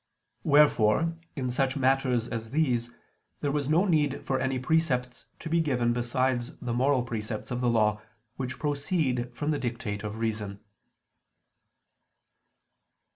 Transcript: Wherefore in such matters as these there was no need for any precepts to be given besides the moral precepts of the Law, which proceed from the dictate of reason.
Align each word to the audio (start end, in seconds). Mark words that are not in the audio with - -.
Wherefore 0.43 1.15
in 1.35 1.51
such 1.51 1.77
matters 1.77 2.27
as 2.27 2.49
these 2.49 2.89
there 3.41 3.51
was 3.51 3.69
no 3.69 3.85
need 3.85 4.23
for 4.23 4.39
any 4.39 4.57
precepts 4.57 5.27
to 5.37 5.47
be 5.47 5.61
given 5.61 5.93
besides 5.93 6.57
the 6.57 6.73
moral 6.73 7.03
precepts 7.03 7.51
of 7.51 7.61
the 7.61 7.69
Law, 7.69 8.01
which 8.35 8.57
proceed 8.57 9.29
from 9.35 9.51
the 9.51 9.59
dictate 9.59 10.01
of 10.03 10.17
reason. 10.17 10.59